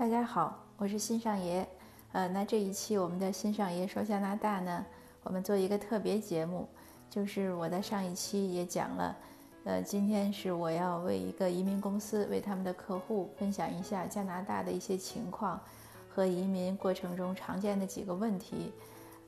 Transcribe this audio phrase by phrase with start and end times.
[0.00, 1.68] 大家好，我是新上爷。
[2.12, 4.86] 呃，那这一期我们的新上爷说加拿大呢，
[5.22, 6.66] 我们做一个特别节目，
[7.10, 9.16] 就是我在上一期也讲了，
[9.64, 15.60] 呃，今天是我要为一个移民公司为他们的客户分享一下加拿大的一些情况
[16.08, 18.72] 和移民过程中常见的几个问题。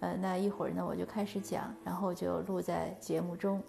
[0.00, 3.62] 呃，那一会儿呢我就开始讲，然后就录在节目中。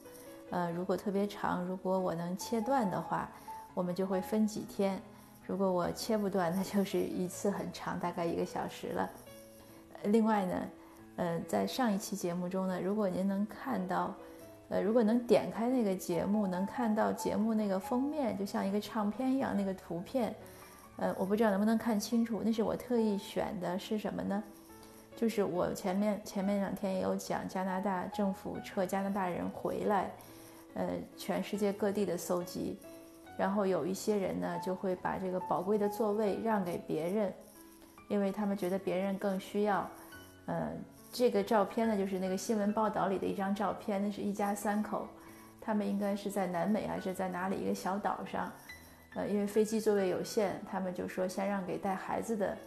[0.52, 3.30] 呃，如果特别长，如果我能切断的话，
[3.74, 5.02] 我们就会分几天。
[5.46, 9.10] 如果我切不断， 那就是一次很长，大概一个小时了。
[10.06, 10.56] 另外呢，
[11.18, 14.14] 呃，在上一期节目中呢，如果您能看到，
[14.70, 20.34] 呃，如果能点开那个节目，能看到节目那个封面，就像一个唱片一样那个图片，
[20.98, 22.42] 呃，我不知道能不能看清楚。
[22.44, 24.44] 那是我特意选的，是什么呢？
[25.16, 30.12] 就是我前面前面两天也有讲，加拿大政府撤加拿大人回来，
[30.74, 32.78] 呃，全世界各地的搜集。
[33.38, 37.34] 然后有一些人呢，就会把这个宝贵的座位让给别人，
[38.10, 39.90] 因为他们觉得别人更需要。
[40.46, 40.72] 呃，
[41.12, 45.08] 这个照片呢，就是那个新闻报道里的一张照片，那是一家三口，
[45.60, 48.52] 他们应该是在南美还是在哪里一个小岛上。
[49.16, 52.58] 呃，因为飞机座位有限，他们就说先让给带孩子的，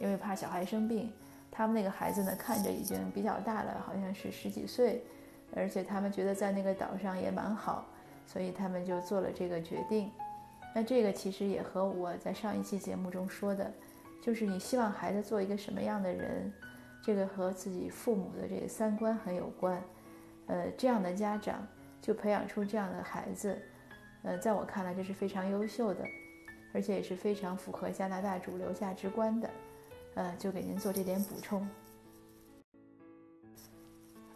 [0.00, 1.12] 因为怕小孩生病。
[1.50, 5.02] 他们那个孩子呢，看着已经比较大了，好像是十几岁，
[5.54, 7.86] 而且他们觉得在那个岛上也蛮好。
[8.26, 10.10] 所以他们就做了这个决定。
[10.74, 13.72] 那这个其实也和我在上一期节目中说的，
[14.20, 16.52] 就是你希望孩子做一个什么样的人，
[17.02, 19.82] 这个和自己父母的这个三观很有关。
[20.48, 21.66] 呃，这样的家长
[22.02, 23.58] 就培养出这样的孩子，
[24.22, 26.04] 呃，在我看来这是非常优秀的，
[26.74, 29.50] 而且也是非常符合加拿大主流价值观的。
[30.16, 31.66] 呃，就给您做这点补充。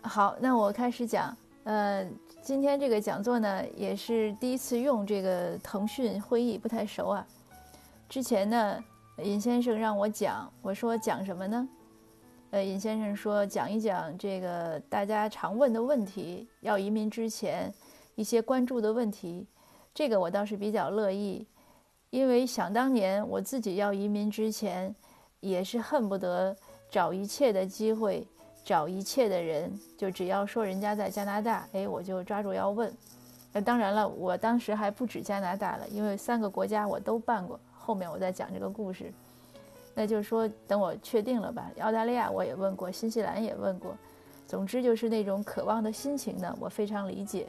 [0.02, 1.36] 好，那我开始讲。
[1.64, 2.06] 呃，
[2.42, 7.27] 今天这个讲座呢，也是第一次用这个腾讯会议，不太熟啊。
[8.08, 8.82] 之前呢，
[9.22, 11.69] 尹先生让我讲，我说讲什么呢？
[12.50, 17.72] 呃，尹先生说讲一讲这个大家常问的问题，要移民之前
[18.15, 19.47] 一些关注的问题。
[19.94, 21.47] 这个我倒是比较乐意，
[22.09, 24.92] 因为想当年我自己要移民之前，
[25.41, 26.56] 也是恨不得
[26.91, 28.27] 找一切的机会。
[28.65, 32.93] 找一切的人，就只要说人家在加拿大，哎，我就抓住要问。
[33.53, 37.59] 那当然了，我当时还不止加拿大了，因为三个国家我都办过。
[37.72, 39.12] 后面我再讲这个故事。
[39.93, 43.97] 那就是说，等我确定了吧，澳大利亚我也问过，新西兰也问过。
[44.47, 47.48] 总之就是那种渴望的心情呢，我非常理解。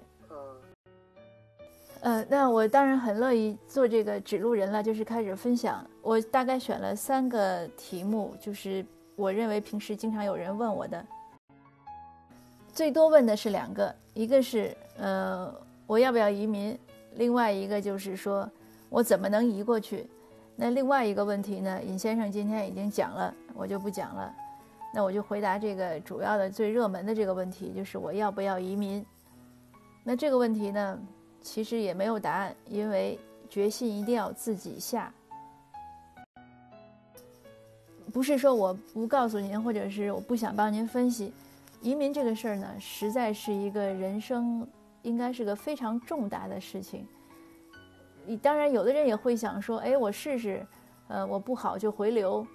[2.00, 5.86] 呃，那我当然很乐意做这个指路人了，就是开始分享。
[6.02, 8.84] 我大概选了三个题目，就是。
[9.22, 11.06] 我认为平时经常有人问我的，
[12.74, 15.54] 最多问的是两个，一个是呃
[15.86, 16.76] 我要不要移民，
[17.14, 18.50] 另外一个就是说
[18.90, 20.10] 我怎么能移过去。
[20.56, 24.34] 那另外一个问题呢，尹先生今天已经讲了，我就不讲了。
[24.92, 29.06] 那我就回答这个主要的最热门的这个问题，就是我要不要移民。
[30.04, 31.00] 那这个问题呢，
[31.44, 35.14] 其实也没有答案，因为决心一定要自己下。
[38.12, 41.34] 不是说我不告诉您，或者是我不想帮您分析，
[41.82, 44.68] 移民这个事儿呢，实在是一个人生
[45.02, 47.08] 应该是个非常重大的事情。
[48.26, 50.66] 你当然有的人也会想说，哎，我试试，
[51.08, 52.46] 呃，我不好就回流。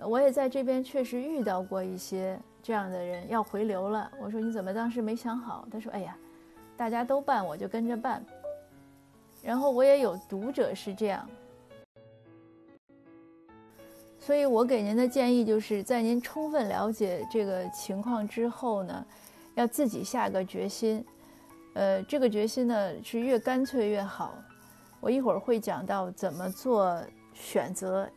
[0.00, 4.10] 我也在这边确实遇到过一些这样的人要回流了。
[4.20, 5.66] 我说你怎么当时没想好？
[5.70, 6.16] 他说，哎呀，
[6.76, 8.24] 大家都办，我就跟着办。
[9.42, 11.28] 然后我也有读者是这样。
[14.24, 19.04] 所以我给您的建议就是在您充分了解这个情况之后呢，
[19.54, 21.04] 要自己下个决心。
[21.74, 24.34] 呃，这个决心呢是越干脆越好。
[24.98, 26.98] 我一会儿会讲到怎么做
[27.34, 28.08] 选择。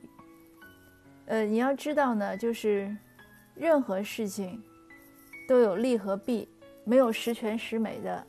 [1.26, 2.96] 呃，你要知道呢，就是
[3.54, 4.64] 任何事情
[5.46, 6.48] 都有利和弊，
[6.86, 8.26] 没有十全十美的。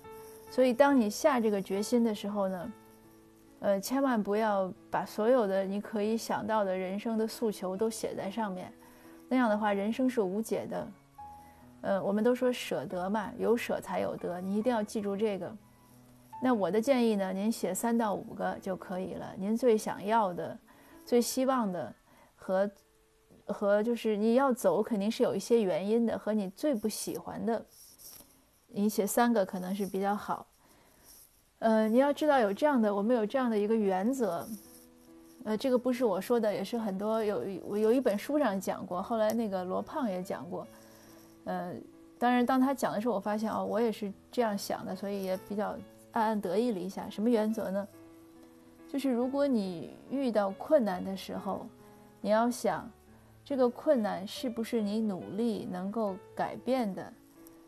[0.51, 2.73] 所以当你下这个决心的时候呢。
[3.61, 8.73] 呃，千万不要把所有的你可以想到的人生的诉求都写在上面，
[9.29, 10.89] 那样的话，人生是无解的。
[11.81, 15.53] 呃，我们都说舍得嘛，有舍才有得，你一定要记住这个。
[16.41, 19.35] 那我的建议呢，您写三到五个就可以了。
[19.37, 20.57] 您最想要的、
[21.05, 21.93] 最希望的
[22.37, 22.71] 和
[23.47, 27.65] 和就是你要走，肯定是有一些原因的，和你最不喜欢的，
[28.69, 30.47] 你写三个可能是比较好。
[31.61, 34.47] 呃，你要知道有这样的，我们有这样的一个原则，
[35.45, 40.67] 呃，这个不是我说的，也是很多有我有一本书上讲过，后来那个罗胖也讲过，
[41.45, 41.75] 呃，
[42.17, 45.77] 当然当他讲的时候，我发现哦，我也是这样想的，所以也比较
[46.13, 47.11] 暗暗得意了一下。
[47.11, 47.89] 什么原则呢？
[48.91, 51.67] 就是如果你遇到困难的时候，
[52.21, 52.89] 你要想，
[53.45, 57.13] 这个困难是不是你努力能够改变的？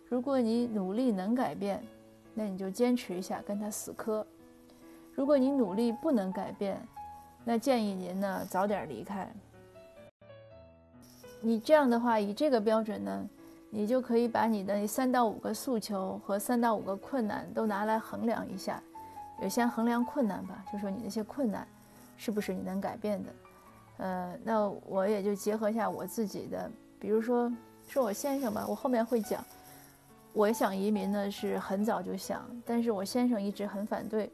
[0.08, 1.82] 如果你努力能改变，
[2.34, 4.24] 那你就坚持一下，跟他死磕；
[5.14, 6.80] 如果你努力不能改变，
[7.44, 9.30] 那建议您呢早点离开。
[11.40, 13.28] 你这样的话，以这个标准呢，
[13.70, 18.82] 你就可以把你的三到五个诉求和三到五个困难都拿来衡量一下。
[19.42, 21.66] 也先衡量困难吧，就说你那些困难，
[22.18, 23.30] 是不是你能改变的？
[23.96, 27.50] 呃，那我也就结合一下我自己的，比如说
[27.88, 29.42] 说我先生吧，我后面会讲。
[30.32, 34.30] 我想移民呢，是很早就想，但是我先生一直很反对。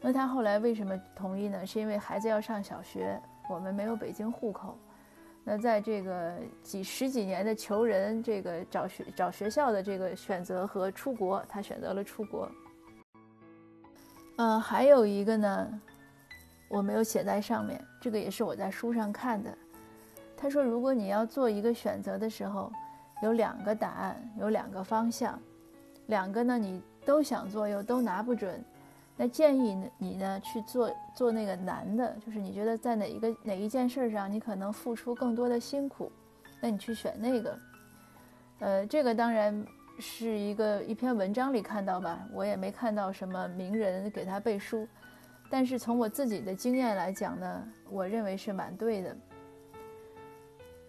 [0.00, 1.64] 那他后来为什么同意呢？
[1.66, 3.20] 是因为孩子要上小学，
[3.50, 4.78] 我们没有北京户口。
[5.42, 12.48] 那在这个几十几年的求人，这个找学找学校的这个选择和出国，他选择了出国。
[14.36, 15.80] 嗯，还有一个呢，
[16.68, 19.50] 我没有写在上面，这个也是我在书上看的。
[20.36, 22.70] 他说，如果你要做一个选择的时候，
[23.22, 25.38] 有两个答案，有两个方向，
[26.06, 28.64] 两个呢你都想做又都拿不准。
[29.16, 36.12] 那建议你呢去做做那个难的，就是你觉得在哪一个哪一件事上你可能付出更多的辛苦，
[36.60, 37.58] 那你去选那个。
[38.60, 39.66] 呃，这个当然
[39.98, 44.86] 是一个一篇文章里看到吧，我也没看到什么名人给他背书，
[45.50, 49.16] 但是从我自己的经验来讲呢，我认为是蛮对的。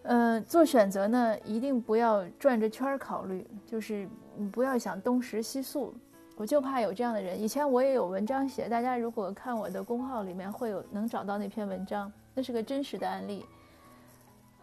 [0.09, 4.09] 呃，做选择呢，一定不要转着圈儿考虑，就是
[4.51, 5.93] 不要想东食西宿。
[6.35, 7.39] 我就怕有这样的人。
[7.39, 13.45] 以前我也有文章写，大家如果看我的公号里面会有能找到那篇文章，那是个真实的案例。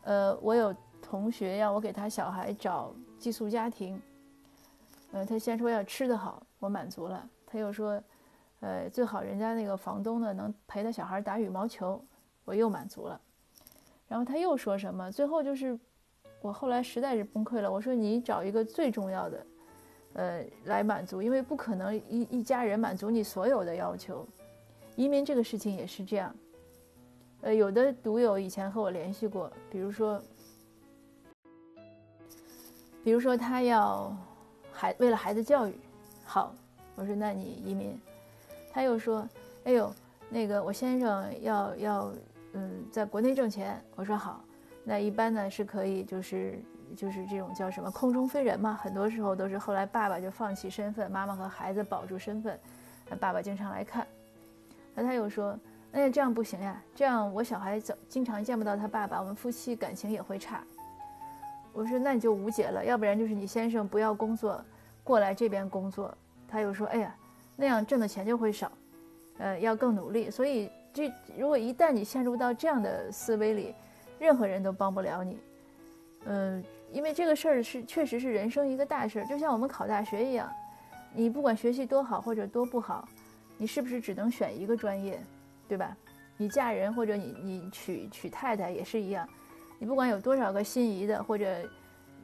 [0.02, 4.02] 呃，我有同学要我给他小孩找寄宿家庭，
[5.12, 7.24] 呃，他先说要吃得好，我满足了。
[7.46, 8.02] 他又说，
[8.58, 12.04] 呃，最好人家那个房东呢能陪他小孩打羽毛球，
[12.44, 13.20] 我又满足了。
[14.08, 15.10] 然后他又说什么？
[15.10, 15.78] 最后就是，
[16.40, 17.70] 我后来实在是崩溃了。
[17.70, 19.46] 我说你找一个最重要的。
[20.14, 24.26] 呃，来满足，因为不可能一一家人满足你所有的要求。
[24.94, 26.34] 移民这个事情也是这样。
[27.42, 30.22] 呃，有的读友以前和我联系过，比如说，
[33.04, 34.16] 比如说他要
[34.72, 35.74] 孩为了孩子教育，
[36.24, 36.54] 好，
[36.94, 38.00] 我说那你移民。
[38.72, 39.28] 他又说，
[39.64, 39.92] 哎呦，
[40.30, 42.12] 那个我先生要要
[42.56, 44.42] 嗯在国内挣钱，我说好，
[44.82, 46.58] 那一般呢是可以就是。
[46.94, 52.56] 就是这种叫什么空中飞人嘛，很多时候都是后来爸爸就放弃身份，妈妈和孩子保住身份，
[53.10, 54.06] 那爸爸经常来看。
[54.94, 55.58] 那他又说，
[55.90, 60.62] 哎，这样不行呀，这样我小孩走经常见不到他爸爸，我们夫妻感情也会差。
[61.72, 64.64] 我说那你就无解了，要不然就是你先生不要工作，
[65.02, 66.16] 过来这边工作。
[66.46, 67.12] 他又说，哎呀，
[67.56, 68.70] 那样挣的钱就会少，
[69.38, 70.30] 呃，要更努力。
[70.30, 73.74] 所以这如果一旦你陷入到这样的思维里，
[74.18, 75.38] 任何人都帮不了你，
[76.24, 76.64] 嗯。
[76.92, 80.50] 因为这个事儿是确实是人生一个大事儿，就像我们考大学一样，
[81.12, 83.06] 你不管学习多好或者多不好，
[83.58, 85.20] 你是不是只能选一个专业，
[85.68, 85.94] 对吧？
[86.36, 89.28] 你嫁人或者你你娶娶太太也是一样，
[89.80, 91.68] 你不管有多少个心仪的或者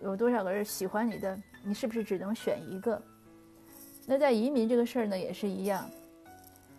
[0.00, 3.02] 有多少个人喜欢你的，你是不是只能选一个？
[4.06, 5.84] 那在移民这个事儿呢也是一样。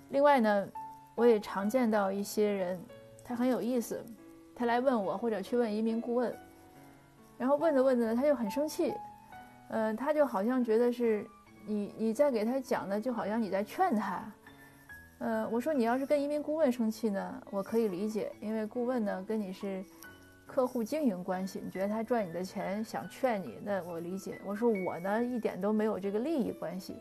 [0.10, 0.68] 另外呢，
[1.16, 2.80] 我也常见到一些人，
[3.24, 4.04] 他很有意思，
[4.56, 6.36] 他来问我或者去问移民顾问。
[7.38, 8.94] 然后问着问着，他就很生气，
[9.70, 11.26] 呃，他就好像觉得是
[11.66, 14.32] 你你在给他讲的，就好像你在劝他，
[15.18, 19.84] 呃，我说你要是跟移民顾问生气呢，我可以理解，因为顾问呢跟你是
[20.46, 24.40] 客户经营关系，你觉得他赚你的钱想劝你，那我理解。
[24.46, 26.96] 我说我呢一点都没有这个利益关系，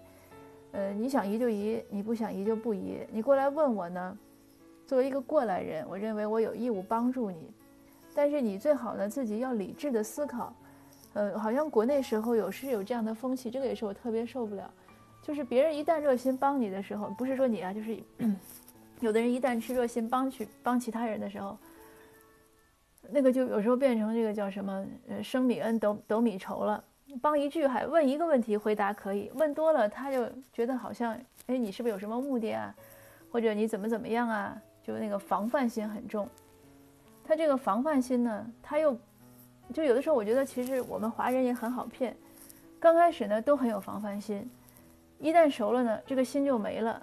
[0.72, 2.98] 呃，你想移就移，你不想移就不移。
[3.10, 4.18] 你过来问我呢，
[4.86, 7.50] 作为一个过来人，我认为我有义务帮助你。
[8.14, 10.54] 但是你最好呢，自己要理智的思考，
[11.14, 14.70] 呃，好像国内时候有是有这样的风气，这个也是我特别受不了，
[15.22, 17.98] 就是别人一旦热心帮你的时候，不是说你啊，就是
[19.00, 21.56] 有的人一旦去热心帮去帮其他人的时候，
[23.10, 26.82] 那个就有时候变成这个叫什么，呃，生米恩，斗斗米仇了。
[27.20, 32.74] 帮一句还问一个问题，回答可以，问多了他就觉得好像，哎，你是不是有什么目的啊？
[33.30, 34.56] 或者你怎么怎么样啊？
[34.82, 36.28] 就那个防范心很重。
[37.24, 38.96] 他这个防范心呢，他又，
[39.72, 42.16] 就有的时候我觉得其实我们华人也很好骗，
[42.80, 44.50] 刚开始呢都很有防范心，
[45.18, 47.00] 一旦熟了呢，这个心就没了，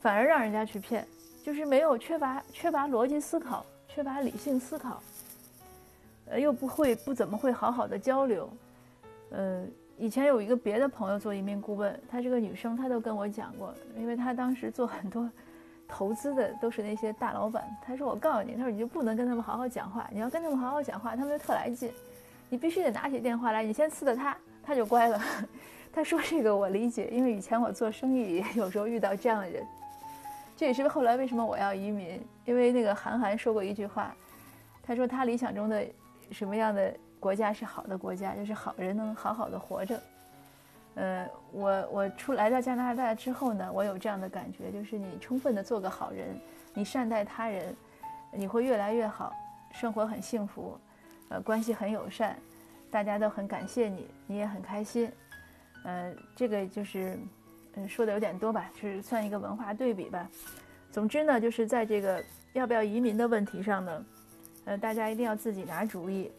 [0.00, 1.06] 反而让人家去骗，
[1.42, 5.02] 就是没有缺乏缺乏逻辑思考，缺乏理性思考，
[6.26, 8.48] 呃，又不会不怎么会好好的交流，
[9.30, 9.64] 呃，
[9.96, 15.30] 以前有一个别的朋友做移民顾问，她是个女生，她都跟我讲过，因为她当时做很多。
[15.90, 17.64] 投资的都是那些大老板。
[17.82, 21.90] 她说：“我告诉你，她说你就不能跟他们好好讲话，你要跟他们好好讲话，他们就特来劲。
[22.50, 25.18] 你必须得拿起电话来，你先刺的他，他就乖了。
[25.90, 29.66] ”他说这个我理解，因为以前我做生意有时候遇到这样的人。
[30.54, 34.14] 这也是后来为什么我要移民，因为那个韩寒说过一句话，
[34.82, 35.82] 他说他理想中的
[36.30, 40.00] 什么样的国家是好的国家，就是好人能好好的活着。
[40.94, 46.36] 呃，我我出来到加拿大之后呢，我有这样的感觉，就是你充分的做个好人，
[46.74, 47.74] 你善待他人，
[48.32, 49.32] 你会越来越好，
[49.72, 50.76] 生活很幸福，
[51.28, 52.36] 呃，关系很友善，
[52.90, 55.08] 大家都很感谢你，你也很开心，
[55.84, 57.16] 呃，这个就是，
[57.74, 60.28] 嗯，说的有点多吧，就是算一个文化对比吧。
[60.90, 62.20] 总之呢，就是在这个
[62.54, 64.04] 要不要移民的问题上呢，
[64.64, 66.32] 呃，大家一定要自己拿主意。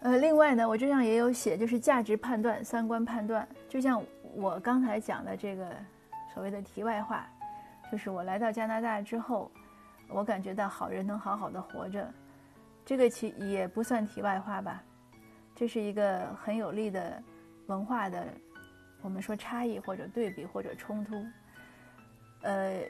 [0.00, 3.46] 呃，另外呢，我这上也有写，就是价值判断、三观判断。
[3.68, 4.00] 就像
[4.34, 5.68] 我刚才讲的这个
[6.32, 7.28] 所谓的题外话，
[7.90, 9.50] 就是我来到加拿大之后，
[10.08, 12.08] 我感觉到好人能好好的活着，
[12.84, 14.80] 这个其也不算题外话吧。
[15.56, 17.20] 这是一个很有利的
[17.66, 18.24] 文化的，
[19.02, 21.26] 我们说差异或者对比或者冲突。
[22.42, 22.82] 呃，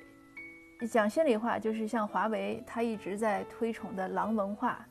[0.91, 4.87] 讲心里话，就是像华为，它一直在推崇的狼文化。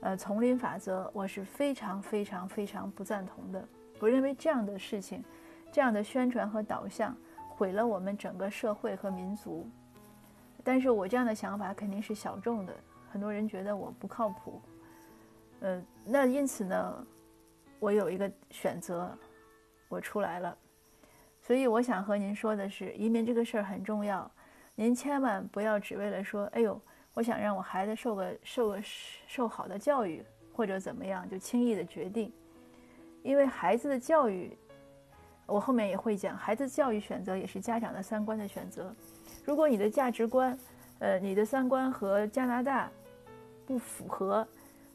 [0.00, 3.66] 呃，丛林法则，我是非常非常非常不赞同的。
[3.98, 5.24] 我认为这样的事情，
[5.72, 7.16] 这样的宣传和导向，
[7.48, 9.68] 毁了我们整个社会和民族。
[10.62, 12.76] 但是我这样的想法肯定是小众的，
[13.10, 14.60] 很多人觉得我不靠谱。
[15.60, 17.06] 呃，那因此呢，
[17.80, 19.10] 我有一个选择，
[19.88, 20.56] 我出来了。
[21.40, 24.30] 所以我想和您说的是，移民这个事儿很重要，
[24.74, 26.80] 您千万不要只为了说，哎呦。
[27.16, 28.78] 我想让我孩子受个受个
[29.26, 32.30] 受好的教育，或者怎么样，就轻易的决定，
[33.22, 34.54] 因为孩子的教育，
[35.46, 38.94] 我后面也会讲，孩子教育选择也是家长的三观的选择。
[39.46, 40.58] 如果你的价值观，
[40.98, 42.90] 呃，你的三观和加拿大
[43.66, 44.46] 不符合，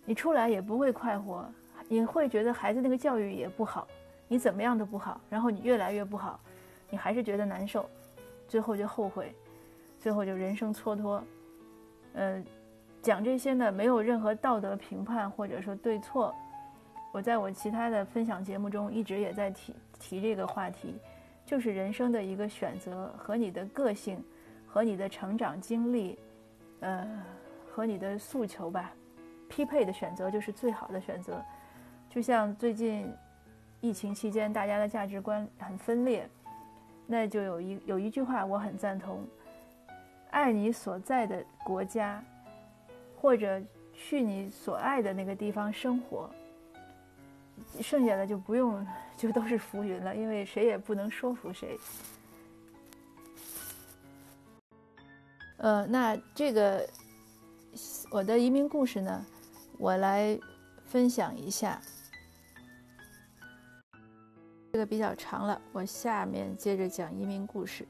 [0.05, 1.43] 你出来也不会快活，
[1.87, 3.87] 你会觉得孩子那个教育也不好，
[4.27, 6.39] 你怎么样都不好，然后你越来越不好，
[6.87, 7.89] 你还是觉得难受，
[8.47, 9.33] 最后就后悔，
[9.99, 11.19] 最后就人生蹉跎。
[12.13, 12.43] 呃，
[13.01, 16.33] 讲这些呢，没有任何道德评判或者说对错。
[17.13, 20.95] 我在我其他的分享节目中一直也在提提这个话题，
[21.45, 24.23] 就是人生的一个选择和你的个性
[24.65, 26.17] 和你的成长经历，
[26.79, 27.21] 呃，
[27.69, 28.91] 和你的诉求吧，
[29.49, 31.41] 匹配的选择就是最好的选择。
[32.09, 33.11] 就像最近
[33.81, 36.29] 疫情期间，大家的价值观很分裂，
[37.07, 39.25] 那就有一有一句话我很赞同。
[40.31, 42.23] 爱你所在的国家，
[43.21, 43.61] 或者
[43.93, 46.29] 去你所爱的那个地方生活，
[47.81, 48.85] 剩下的就不用，
[49.15, 51.77] 就都是浮云了，因为谁也不能说服谁。
[55.57, 56.89] 呃，那这个
[58.09, 59.25] 我的移民故事呢，
[59.77, 60.39] 我来
[60.85, 61.79] 分享一下。
[64.73, 67.85] 这个比较长了，我下面接着讲移民故事。